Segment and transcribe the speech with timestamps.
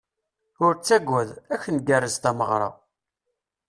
[0.65, 2.69] Ur ttagad, ad ak-ngerrez tameɣra.